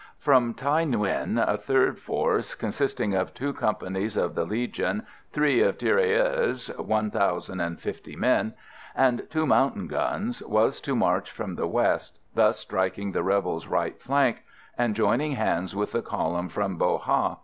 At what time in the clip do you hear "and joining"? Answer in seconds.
14.75-15.33